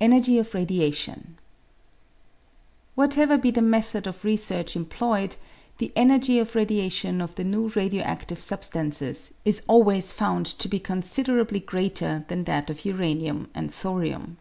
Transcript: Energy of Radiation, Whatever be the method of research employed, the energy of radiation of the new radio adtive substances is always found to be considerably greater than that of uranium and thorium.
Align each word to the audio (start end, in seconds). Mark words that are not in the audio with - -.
Energy 0.00 0.36
of 0.36 0.52
Radiation, 0.52 1.38
Whatever 2.96 3.38
be 3.38 3.52
the 3.52 3.62
method 3.62 4.08
of 4.08 4.24
research 4.24 4.74
employed, 4.74 5.36
the 5.78 5.92
energy 5.94 6.40
of 6.40 6.56
radiation 6.56 7.20
of 7.20 7.36
the 7.36 7.44
new 7.44 7.68
radio 7.68 8.02
adtive 8.02 8.40
substances 8.40 9.32
is 9.44 9.62
always 9.68 10.10
found 10.12 10.46
to 10.46 10.66
be 10.66 10.80
considerably 10.80 11.60
greater 11.60 12.24
than 12.26 12.42
that 12.46 12.68
of 12.68 12.84
uranium 12.84 13.48
and 13.54 13.72
thorium. 13.72 14.38